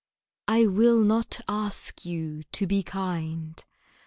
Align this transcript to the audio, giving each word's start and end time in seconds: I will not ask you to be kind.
I 0.47 0.65
will 0.65 1.03
not 1.03 1.39
ask 1.47 2.05
you 2.05 2.41
to 2.53 2.65
be 2.65 2.81
kind. 2.81 3.63